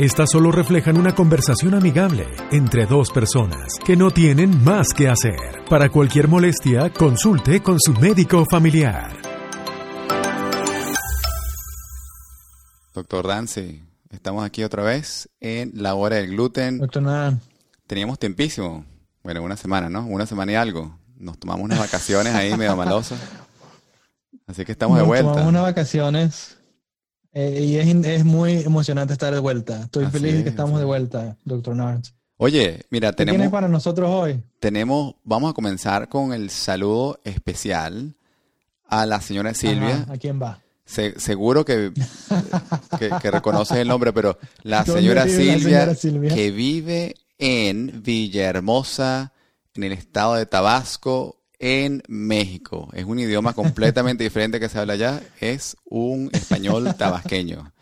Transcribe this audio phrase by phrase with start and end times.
[0.00, 5.36] Estas solo reflejan una conversación amigable entre dos personas que no tienen más que hacer.
[5.68, 9.12] Para cualquier molestia, consulte con su médico familiar.
[12.94, 16.78] Doctor Dancy, estamos aquí otra vez en la hora del gluten.
[16.78, 17.34] Doctor Nard.
[17.86, 18.86] Teníamos tiempísimo.
[19.22, 20.06] Bueno, una semana, ¿no?
[20.06, 20.98] Una semana y algo.
[21.18, 23.20] Nos tomamos unas vacaciones ahí medio malosas.
[24.46, 25.28] Así que estamos de Nos vuelta.
[25.30, 26.56] tomamos unas vacaciones
[27.32, 29.82] eh, y es, es muy emocionante estar de vuelta.
[29.82, 32.02] Estoy Así feliz de es, que estamos de vuelta, Doctor Nard.
[32.36, 34.42] Oye, mira, ¿Qué tienes tenemos, para nosotros hoy?
[34.60, 38.14] tenemos, vamos a comenzar con el saludo especial
[38.86, 40.02] a la señora Silvia.
[40.04, 40.60] Ajá, ¿A quién va?
[40.86, 41.92] Se- seguro que,
[42.98, 46.34] que, que reconoces el nombre, pero la ¿Dónde señora vive la Silvia, señora Silvia?
[46.34, 49.32] que vive en Villahermosa,
[49.74, 52.88] en el estado de Tabasco, en México.
[52.92, 55.22] Es un idioma completamente diferente que se habla allá.
[55.40, 57.72] Es un español tabasqueño.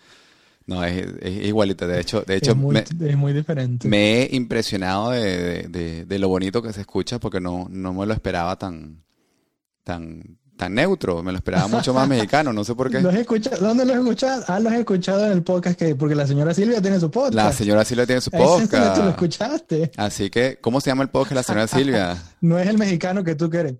[0.66, 1.86] No, es, es igualito.
[1.86, 3.88] De hecho, de hecho es, muy, me, es muy diferente.
[3.88, 7.94] me he impresionado de, de- de- de lo bonito que se escucha porque no, no
[7.94, 9.02] me lo esperaba tan,
[9.82, 11.22] tan, tan neutro.
[11.22, 12.52] Me lo esperaba mucho más mexicano.
[12.52, 13.00] No sé por qué.
[13.02, 14.44] ¿Los escucha- ¿Dónde los escuchas?
[14.48, 17.34] Ah, los he escuchado en el podcast que, porque la señora Silvia tiene su podcast.
[17.34, 19.08] La señora Silvia tiene su donde tú lo podcast.
[19.08, 19.90] escuchaste.
[19.96, 22.22] Así que, ¿cómo se llama el podcast de la señora Silvia?
[22.42, 23.74] No es el mexicano que tú quieres.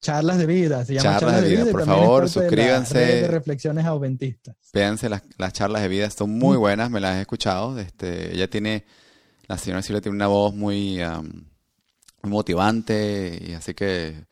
[0.00, 1.62] Charlas de vida, se llama Charlas de vida.
[1.62, 2.94] y Por también es favor, de suscríbanse.
[2.94, 4.54] red de reflexiones adventistas.
[4.74, 6.38] Véanse las, las charlas de vida, son Mm.
[6.38, 7.78] muy buenas, me las he escuchado.
[7.78, 8.84] Este, ella tiene,
[9.48, 10.98] la señora Silvia tiene una voz muy,
[12.22, 14.26] muy motivante, y así que,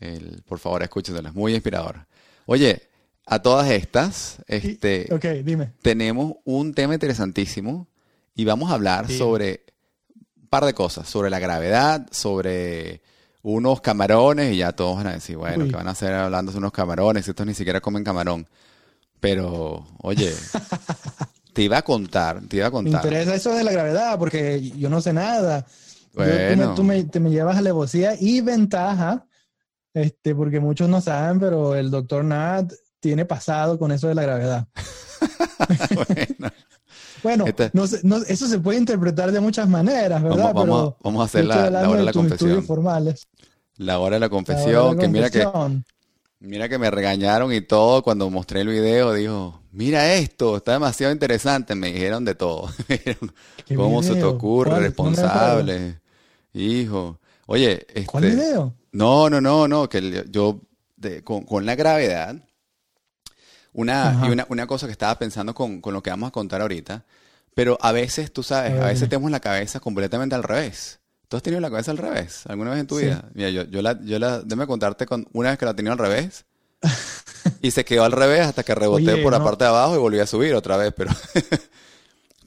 [0.00, 2.06] el- por favor, escúchenla, es muy inspiradora.
[2.46, 2.82] Oye,
[3.26, 5.72] a todas estas, Y- este, ok, dime.
[5.82, 7.88] tenemos un tema interesantísimo
[8.34, 9.18] y vamos a hablar Sí.
[9.18, 9.64] sobre
[10.40, 13.02] un par de cosas, sobre la gravedad, sobre
[13.42, 15.70] unos camarones y ya todos van a decir, bueno, Uy.
[15.70, 18.46] que van a hacer hablando de unos camarones, estos ni siquiera comen camarón.
[19.20, 20.32] Pero, oye,
[21.52, 23.04] te iba a contar, te iba a Me contar.
[23.04, 25.64] interesa eso de la gravedad porque yo no sé nada.
[26.14, 26.74] Yo- tú me- Bueno.
[26.74, 29.25] tú, me, te me llevas alevosía y ventaja,
[29.96, 32.70] este, porque muchos no saben, pero el doctor Nat
[33.00, 34.68] tiene pasado con eso de la gravedad.
[35.96, 36.52] Bueno,
[37.22, 40.52] Bueno, Este- no no- eso se puede interpretar de muchas maneras, ¿verdad?
[40.52, 42.62] vamos, vamos, pero vamos a hacer la, la hora de la confesión.
[42.64, 43.26] formales.
[43.78, 45.84] La hora de la La hora de confesión, la que mira que confesión.
[46.38, 51.12] Mira que me regañaron y todo cuando mostré el video, dijo, mira esto, está demasiado
[51.12, 52.68] interesante, me dijeron de todo.
[52.88, 53.32] Me dijeron,
[53.64, 54.30] ¿Qué ¿Cómo se te video?
[54.30, 56.00] ocurre, responsable?
[56.52, 57.18] Hijo.
[57.46, 58.74] Oye, ¿Cuál este, video?
[58.92, 60.60] no, no, no, no, que yo
[60.96, 62.36] de- con, con la gravedad,
[63.72, 66.60] una, y una, una cosa que estaba pensando con, con lo que vamos a contar
[66.62, 67.04] ahorita,
[67.54, 70.98] pero a veces, tú sabes, A veces tenemos la cabeza completamente al revés.
[71.28, 73.06] ¿Tú has tenido la cabeza al revés alguna vez en tu Sí.
[73.06, 73.28] vida?
[73.34, 75.98] Mira, yo, yo la, yo la, déjame contarte con una vez que la tenía al
[75.98, 76.44] revés.
[77.62, 79.44] Y se quedó al revés hasta que reboté Oye, por la no.
[79.44, 81.10] parte de abajo y volví a subir otra vez, pero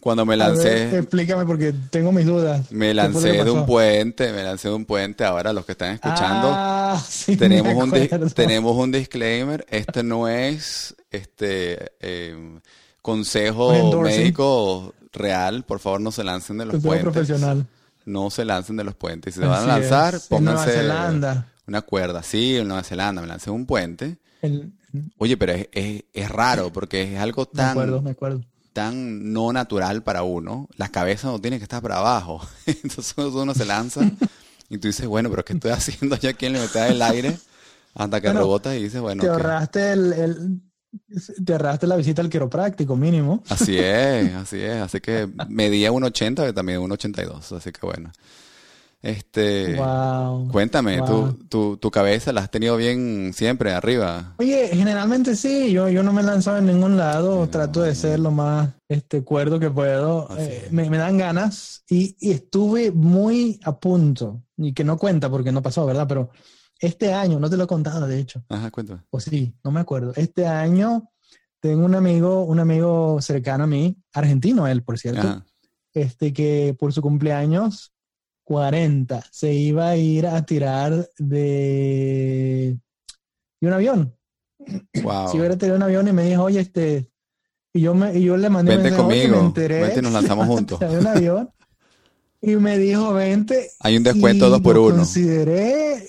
[0.09, 2.71] cuando me ver, lancé, explícame porque tengo mis dudas.
[2.71, 5.65] me ¿Qué fue lo lancé de un puente, me lancé de un puente, ahora los
[5.65, 7.91] que están escuchando, Ah, sí, tenemos un,
[8.33, 12.59] tenemos un disclaimer, este no es este eh,
[13.01, 17.03] consejo médico real, por favor no se lancen de los Consejo puentes.
[17.03, 17.65] profesional.
[18.05, 19.35] No se lancen de los puentes.
[19.35, 20.31] Si se van a lanzar, es.
[20.31, 21.47] En Nueva pónganse Zelanda.
[21.67, 22.23] una cuerda.
[22.23, 24.17] Sí, en Nueva Zelanda me lancé de un puente.
[24.41, 24.71] El-
[25.19, 28.41] Oye, pero es, es- es raro porque es algo me acuerdo, tan, me acuerdo.
[28.73, 30.67] Tan no natural para uno.
[30.77, 32.41] La cabeza no tiene que estar para abajo.
[32.65, 34.09] Entonces uno se lanza
[34.69, 37.37] y tú dices, bueno, pero ¿qué estoy haciendo yo aquí en la mitad del aire?
[37.95, 40.61] Hasta que Bueno, rebotas y dices, bueno, Te ahorraste el, el-
[41.45, 43.43] te ahorraste la visita al quiropráctico mínimo.
[43.49, 44.81] Así es, así es.
[44.81, 47.55] Así que medía 1,80, pero también 1,82.
[47.57, 48.11] Así que bueno.
[49.01, 50.49] Este, Wow.
[50.51, 51.07] cuéntame, Wow.
[51.37, 54.35] ¿tu, tu, tu cabeza la has tenido bien siempre arriba?
[54.39, 58.19] Oye, generalmente sí, yo, yo no me he lanzado en ningún lado, trato de ser
[58.19, 60.27] lo más este, cuerdo que puedo.
[60.37, 65.29] Eh, me, me dan ganas y, y estuve muy a punto, y que no cuenta
[65.29, 66.05] porque no pasó, ¿verdad?
[66.07, 66.29] Pero
[66.81, 69.01] este año, no te lo he contado de hecho, Ajá, cuéntame.
[69.11, 70.11] o sí, no me acuerdo.
[70.17, 71.09] Este año
[71.61, 75.45] tengo un amigo, un amigo cercano a mí, argentino él, por cierto, Ajá.
[75.93, 77.93] este que por su cumpleaños
[78.49, 82.75] 40 se iba a ir a tirar de,
[83.61, 84.15] de un avión.
[85.03, 85.29] Wow.
[85.29, 87.11] Si hubiera tenido un avión y me dijo, oye, este,
[87.71, 89.99] y yo, me, y yo le mandé un Vente mensaje, "Oye, conmigo, me enteré vente
[89.99, 90.79] y nos lanzamos juntos.
[90.81, 91.51] un avión.
[92.41, 93.69] Y me dijo, vente.
[93.81, 94.95] Hay un descuento dos por lo uno.
[94.95, 96.07] consideré,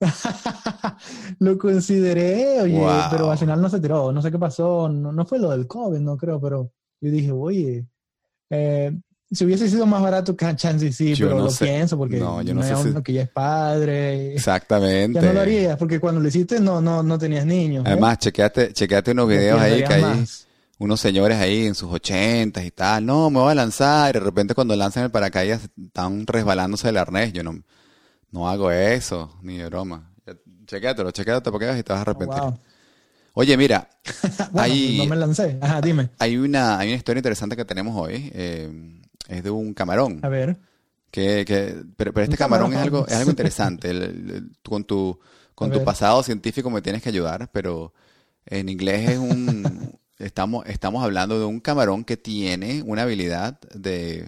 [1.40, 3.00] lo consideré, oye, Wow.
[3.10, 5.66] pero al final no se tiró, no sé qué pasó, no, no fue lo del
[5.66, 6.70] COVID, no creo, pero
[7.00, 7.86] yo dije, oye,
[8.50, 8.96] eh,
[9.34, 11.64] si hubiese sido más barato, chance sí, Yo pero no lo sé.
[11.66, 15.20] pienso porque No, yo no sé si- uno que ya es padre, Exactamente.
[15.20, 17.84] ya no lo harías, porque cuando lo hiciste no, no, no tenías niños.
[17.84, 17.88] ¿eh?
[17.90, 20.24] Además, chequeate, chequeate unos videos ahí que hay
[20.78, 23.06] unos señores ahí en sus ochentas y tal.
[23.06, 24.14] No, me voy a lanzar.
[24.16, 27.32] Y de repente cuando lanzan el paracaídas están resbalándose del arnés.
[27.32, 27.62] Yo no,
[28.30, 30.10] no hago eso, ni de broma.
[30.66, 32.42] Chequéatelo, chequéatelo porque vas y te vas a Oh, arrepentir.
[32.42, 32.58] wow.
[33.34, 33.88] Oye, mira,
[34.52, 35.58] Bueno, no me lancé.
[35.60, 36.08] Ajá, dime.
[36.18, 38.30] hay una, hay una historia interesante que tenemos hoy.
[38.34, 40.20] eh, es de un camarón.
[40.22, 40.56] A ver.
[41.10, 42.94] Que, que, pero, pero este Un camarón, es camarón.
[42.96, 43.90] algo, es algo interesante.
[43.90, 45.18] El- el- con tu,
[45.54, 47.92] con tu pasado científico me tienes que ayudar, pero
[48.46, 54.26] en inglés es un, estamos, estamos hablando de un camarón que tiene una habilidad de,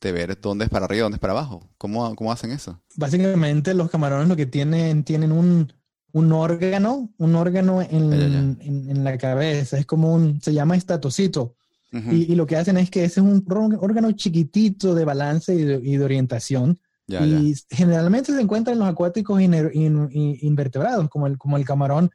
[0.00, 1.68] de ver dónde es para arriba, dónde es para abajo.
[1.78, 2.80] ¿Cómo, cómo hacen eso?
[2.96, 5.72] Básicamente los camarones lo que tienen, tienen un,
[6.12, 8.38] un órgano, un órgano en, Ya, ya, ya.
[8.38, 8.58] en-
[8.90, 9.78] en la cabeza.
[9.78, 11.54] Es como un, se llama estatocito.
[11.90, 13.44] Y, y lo que hacen es que ese es un
[13.80, 16.78] órgano chiquitito de balance y de, y de orientación.
[17.06, 17.38] ya, ya.
[17.40, 22.10] y generalmente se encuentra en los acuáticos in- in- invertebrados, como el, como el camarón.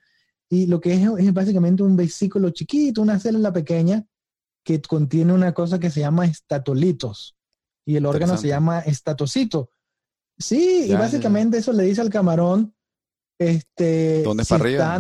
[0.50, 4.06] Y lo que es es básicamente un vesículo chiquito, una célula pequeña
[4.64, 7.36] que contiene una cosa que se llama estatolitos.
[7.86, 9.72] Y el órgano se llama estatocito.
[10.38, 12.74] Sí, Ya, y básicamente eso le dice al camarón,
[13.40, 14.94] este, ¿Dónde es si para arriba?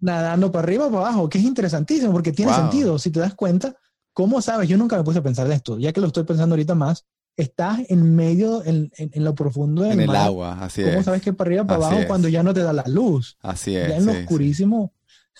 [0.00, 2.60] Nadando para arriba o para abajo, que es interesantísimo porque tiene Wow.
[2.62, 2.98] sentido.
[2.98, 3.74] Si te das cuenta,
[4.12, 4.68] ¿cómo sabes?
[4.68, 7.04] Yo nunca me puse a pensar de esto, ya que lo estoy pensando ahorita más.
[7.36, 10.26] Estás en medio, en, en- en lo profundo del En el mar.
[10.28, 11.04] agua, así ¿Cómo es.
[11.04, 12.08] sabes que para arriba, para Así abajo, es.
[12.08, 13.36] cuando ya no te da la luz?
[13.42, 13.88] Así es.
[13.88, 14.24] ya en lo sí, sí.
[14.24, 14.92] oscurísimo.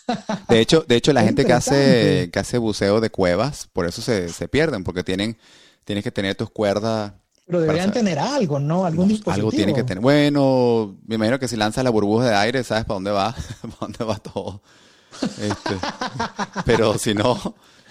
[0.48, 4.02] De hecho, de hecho, la gente que hace, que hace buceo de cuevas, por eso
[4.02, 5.38] se, se pierden, porque tienen,
[5.84, 7.12] tienes que tener tus cuerdas
[7.46, 8.86] Pero deberían tener algo, ¿no?
[8.86, 9.48] Algún No, dispositivo.
[9.48, 10.00] algo tiene que tener.
[10.02, 13.74] Bueno, me imagino que si lanzas la burbuja de aire, sabes para dónde va, para
[13.80, 14.62] dónde va todo.
[15.38, 15.76] Este,
[16.64, 17.38] pero si no,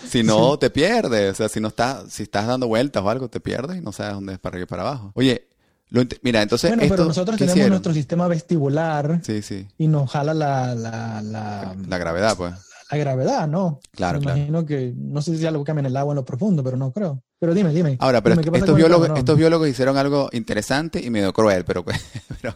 [0.08, 3.30] si no te pierdes, o sea, si no estás, si estás dando vueltas o algo,
[3.30, 5.12] te pierdes y no sabes dónde es para arriba y para abajo.
[5.16, 5.48] Oye,
[5.90, 7.70] lo mira, entonces Bueno, esto, pero nosotros ¿qué tenemos hicieron?
[7.72, 12.54] nuestro sistema vestibular Sí, sí, y nos jala la, la, la, la gravedad, pues.
[12.92, 13.80] la gravedad, ¿no?
[13.92, 14.38] Claro, Me claro.
[14.40, 16.92] imagino que, no sé si algo cambia en el agua en lo profundo, pero no
[16.92, 17.22] creo.
[17.44, 17.98] Pero dime, dime.
[18.00, 19.18] Ahora, pero Dime, ¿qué pasa estos biólogos, camarón?
[19.20, 21.84] estos biólogos hicieron algo interesante y medio cruel, pero,
[22.42, 22.56] pero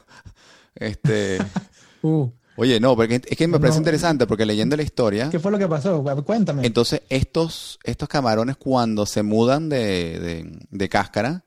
[0.75, 1.39] este,
[2.03, 3.81] Uh, oye, no, porque es que me parece No.
[3.81, 6.01] interesante porque leyendo la historia, ¿Qué fue lo que pasó?
[6.23, 6.65] Cuéntame.
[6.65, 11.43] Entonces, estos, estos camarones cuando se mudan de, de- de cáscara,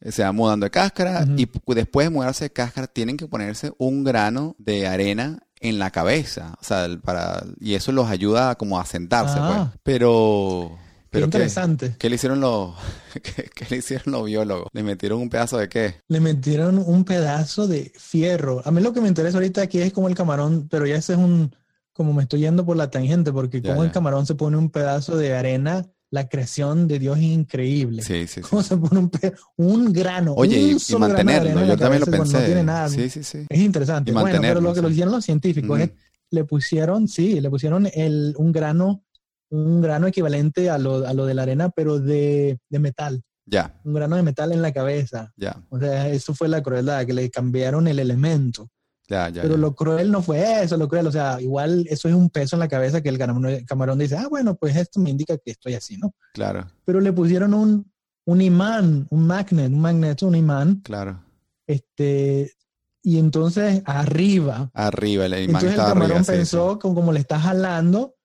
[0.00, 3.26] eh, se van mudando de cáscara y pu- después de mudarse de cáscara tienen que
[3.26, 8.54] ponerse un grano de arena en la cabeza, o sea, para, y eso los ayuda
[8.56, 9.70] como a sentarse, Ah.
[9.72, 9.80] pues.
[9.82, 10.85] Pero, Qué
[11.16, 11.96] pero ¿qué, interesante.
[11.98, 12.74] qué le hicieron los,
[13.22, 14.68] qué, qué le hicieron los biólogos?
[14.72, 15.96] ¿Le metieron un pedazo de qué?
[16.08, 18.62] Le metieron un pedazo de fierro.
[18.64, 21.14] A mí lo que me interesa ahorita aquí es como el camarón, pero ya ese
[21.14, 21.54] es un,
[21.92, 24.70] como me estoy yendo por la tangente, porque Ya, como el camarón se pone un
[24.70, 28.02] pedazo de arena, la creación de Dios es increíble.
[28.02, 28.40] Sí, sí, sí.
[28.42, 29.10] ¿Cómo se pone un,
[29.56, 30.34] un grano?
[30.34, 32.38] Oye, un y, y solo grano de arena mantenerlo, en yo también lo pensé.
[32.38, 32.88] No tiene nada.
[32.88, 33.46] Sí, sí, sí.
[33.48, 34.10] Es interesante.
[34.10, 35.90] Y Bueno, pero lo que lo hicieron los científicos es,
[36.30, 39.02] le pusieron, sí, le pusieron el, un grano,
[39.50, 43.22] un grano equivalente a lo, a lo de la arena, pero de, de metal.
[43.48, 45.32] Ya, Un grano de metal en la cabeza.
[45.36, 48.68] ya, O sea, eso fue la crueldad, que le cambiaron el elemento.
[49.08, 49.42] ya, ya.
[49.42, 52.56] Pero lo cruel no fue eso, lo cruel, o sea, igual eso es un peso
[52.56, 55.74] en la cabeza que el camarón, dice, ah, bueno, pues esto me indica que estoy
[55.74, 56.12] así, ¿no?
[56.34, 57.88] Claro, Pero le pusieron un,
[58.24, 61.22] un imán, un magnet, un magneto, un imán, claro.
[61.68, 62.52] este,
[63.00, 66.32] y entonces arriba, Arriba, el imán entonces el camarón arriba, sí, sí.
[66.32, 68.15] pensó que como le está jalando,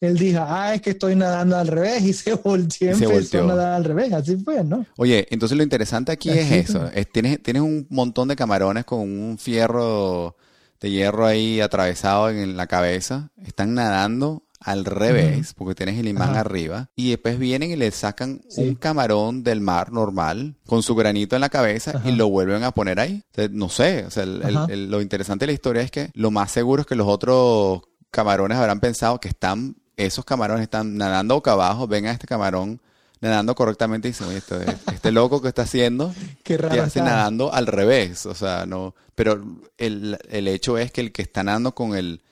[0.00, 3.10] él dijo, ah, es que estoy nadando al revés, y se volteó, Y se empezó
[3.12, 3.44] volteó.
[3.44, 4.86] a nadar al revés, así fue, ¿no?
[4.96, 6.70] Oye, entonces lo interesante aquí Así es es.
[6.70, 6.86] eso.
[6.94, 10.36] es- tienes, tienes un montón de camarones con un fierro
[10.80, 13.30] de hierro ahí atravesado en la cabeza.
[13.44, 16.40] Están nadando al revés, porque tienes el imán Ajá.
[16.40, 16.90] arriba.
[16.96, 18.62] Y después vienen y le sacan Sí.
[18.62, 22.72] un camarón del mar normal con su granito en la cabeza y lo vuelven a
[22.72, 23.22] poner ahí.
[23.32, 24.66] O sea, no sé, o sea, el- el- Ajá.
[24.72, 27.82] el- lo interesante de la historia es que lo más seguro es que los otros
[28.10, 32.80] camarones habrán pensado que están, esos camarones están nadando boca abajo, ven a este camarón
[33.20, 34.56] nadando correctamente y dicen, oye, este,
[34.92, 36.14] este loco que está haciendo,
[36.44, 37.10] Qué raro hace está.
[37.10, 39.44] nadando al revés, o sea, no, pero
[39.76, 42.22] el, el hecho es que el que está nadando con el,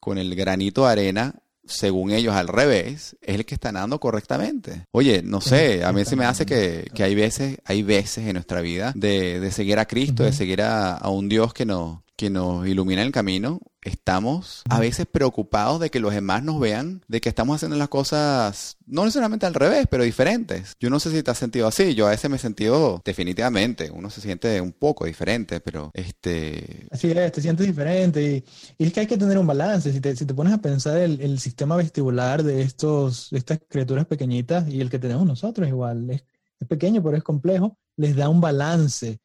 [0.00, 4.86] con el granito de arena, según ellos al revés, es el que está nadando correctamente.
[4.90, 8.34] Oye, no sé, a mí se me hace que, que hay veces, hay veces en
[8.34, 12.00] nuestra vida de, de seguir a Cristo, de seguir a, a un Dios que nos,
[12.22, 17.02] que nos ilumina el camino, estamos a veces preocupados de que los demás nos vean,
[17.08, 20.76] de que estamos haciendo las cosas no necesariamente al revés, pero diferentes.
[20.78, 23.90] Yo no sé si te has sentido así, yo a veces me he sentido definitivamente,
[23.90, 26.86] uno se siente un poco diferente, pero este...
[26.92, 28.44] Así es, te sientes diferente
[28.78, 29.92] y, es que hay que tener un balance.
[29.92, 33.58] Si te, si te pones a pensar el, el, sistema vestibular de, estos, de estas
[33.68, 36.24] criaturas pequeñitas y el que tenemos nosotros igual, es,
[36.60, 39.18] es pequeño pero es complejo, les da un balance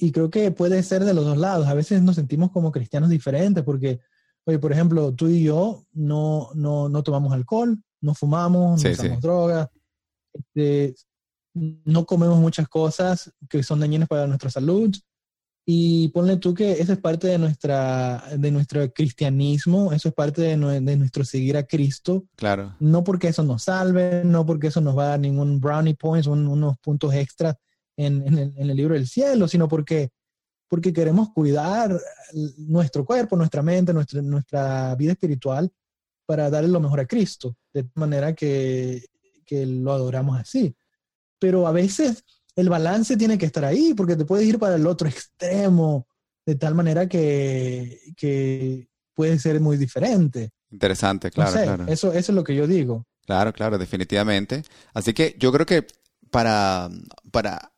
[0.00, 1.66] y, creo que puede ser de los dos lados.
[1.66, 4.00] A veces nos sentimos como cristianos diferentes porque,
[4.44, 9.20] oye, por ejemplo, tú y yo no, no, no tomamos alcohol, no fumamos, no usamos
[9.20, 9.68] drogas,
[10.32, 10.94] este,
[11.54, 14.94] no comemos muchas cosas que son dañinas para nuestra salud.
[15.66, 20.42] Y ponle tú que eso es parte de, nuestra, de nuestro cristianismo, eso es parte
[20.42, 22.24] de, de, nuestro seguir a Cristo.
[22.34, 22.74] Claro.
[22.80, 26.26] No porque eso nos salve, no porque eso nos va a dar ningún brownie points,
[26.26, 27.56] unos puntos extras
[28.06, 30.10] en, el, libro del cielo, sino porque,
[30.68, 31.98] porque queremos cuidar
[32.58, 35.70] nuestro cuerpo, nuestra mente, nuestra, nuestra vida espiritual
[36.26, 39.04] para darle lo mejor a Cristo, de manera que,
[39.44, 40.74] que lo adoramos así.
[41.38, 42.24] Pero a veces
[42.56, 46.06] el balance tiene que estar ahí, porque te puedes ir para el otro extremo,
[46.46, 50.50] de tal manera que, que puede ser muy diferente.
[50.70, 51.84] Interesante, claro, claro.
[51.88, 53.04] Eso, eso es lo que yo digo.
[53.26, 54.62] Claro, claro, definitivamente.
[54.94, 55.86] Así que yo creo que
[56.30, 56.88] para,
[57.30, 57.72] para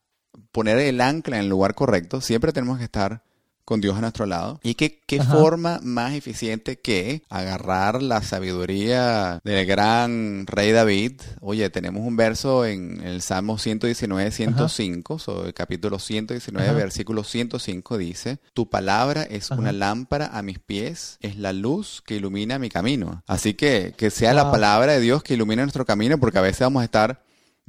[0.53, 3.23] poner el ancla en el lugar correcto, siempre tenemos que estar
[3.65, 4.61] con Dios a nuestro lado.
[4.63, 11.21] ¿Y qué, qué forma más eficiente que agarrar la sabiduría del gran rey David?
[11.41, 17.99] Oye, tenemos un verso en el Salmo 119, 105, sobre el capítulo 119, versículo 105
[17.99, 22.69] dice, Tu palabra es una lámpara a mis pies, es la luz que ilumina mi
[22.69, 23.23] camino.
[23.27, 26.61] Así que que sea la palabra de Dios que ilumine nuestro camino, porque a veces
[26.61, 27.23] vamos a estar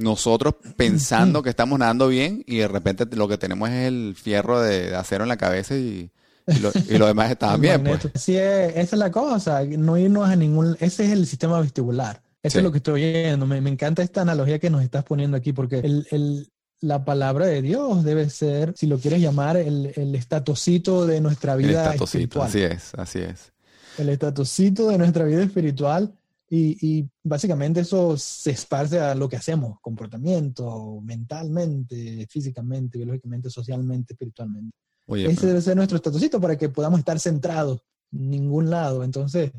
[0.03, 4.61] nosotros pensando que estamos nadando bien y de repente lo que tenemos es el fierro
[4.61, 6.11] de, acero en la cabeza y,
[6.47, 7.83] y, lo, demás estaban bien.
[7.83, 8.09] Pues.
[8.15, 10.77] Sí, esa es la cosa, no irnos a ningún...
[10.79, 12.21] Ese es el sistema vestibular.
[12.43, 13.47] Eso es lo que estoy oyendo.
[13.47, 18.03] Me, encanta esta analogía que nos estás poniendo aquí porque el, la palabra de Dios
[18.03, 22.47] debe ser, si lo quieres llamar, el, el estatosito de nuestra vida espiritual.
[22.47, 23.53] Así es, así es.
[23.97, 26.13] El estatosito de nuestra vida espiritual
[26.49, 34.75] y, básicamente eso se esparce a lo que hacemos, comportamiento, mentalmente, físicamente, biológicamente, socialmente, espiritualmente.
[35.07, 37.81] Ese debe ser nuestro estatusito para que podamos estar centrados
[38.11, 39.03] en ningún lado.
[39.03, 39.51] Entonces.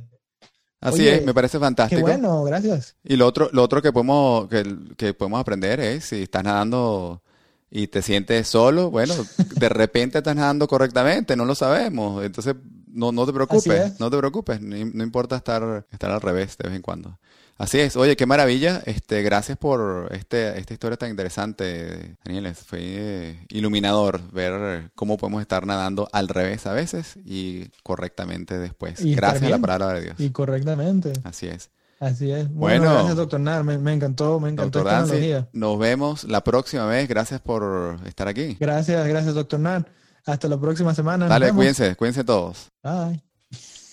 [0.80, 1.98] Así es, me parece fantástico.
[1.98, 2.96] Qué bueno, gracias.
[3.02, 4.64] Y lo otro, lo otro que podemos, que,
[4.96, 7.22] que podemos aprender es si estás nadando
[7.70, 9.14] y te sientes solo, bueno,
[9.56, 12.24] de repente estás nadando correctamente, no lo sabemos.
[12.24, 12.54] Entonces,
[12.94, 16.76] no, no te preocupes, no te preocupes, no, importa estar, estar al revés de vez
[16.76, 17.18] en cuando.
[17.56, 22.78] Así es, oye, qué maravilla, este, gracias por este, esta historia tan interesante, Daniel, fue
[22.82, 29.44] eh, iluminador ver cómo podemos estar nadando al revés a veces y correctamente después, gracias
[29.44, 30.16] a la palabra de Dios.
[30.18, 31.12] Y correctamente.
[31.22, 31.70] Así es.
[32.00, 32.52] Así es.
[32.52, 33.64] Bueno, gracias, doctor Nar.
[33.64, 37.08] Me, encantó, me encantó esta Nos vemos la próxima vez.
[37.08, 38.56] Gracias por estar aquí.
[38.60, 39.86] Gracias, gracias, doctor Nar.
[40.26, 41.26] Hasta la próxima semana.
[41.26, 42.68] Dale, cuídense, cuídense todos.
[42.82, 43.22] Bye.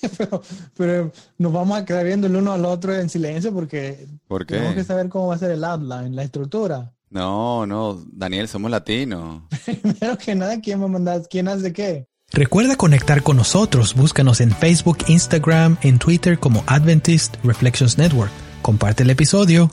[0.77, 4.07] pero, nos vamos a quedar viendo el uno al otro en silencio porque
[4.47, 6.93] tenemos que saber cómo va a ser el outline, la estructura.
[7.09, 9.43] No, no, Daniel, somos latinos.
[9.65, 11.21] Primero que nada, ¿quién va a mandar?
[11.29, 12.07] ¿Quién hace qué?
[12.31, 13.93] Recuerda conectar con nosotros.
[13.93, 18.31] Búscanos en Facebook, Instagram, en Twitter como Adventist Reflections Network.
[18.61, 19.69] Comparte el episodio.